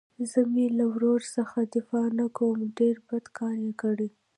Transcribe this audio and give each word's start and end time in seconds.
زه 0.31 0.39
مې 0.53 0.65
له 0.77 0.85
ورور 0.93 1.21
څخه 1.35 1.59
دفاع 1.75 2.07
نه 2.19 2.25
کوم 2.37 2.57
ډېر 2.79 2.95
بد 3.07 3.25
کار 3.37 3.55
يې 3.65 3.73
کړى. 3.81 4.09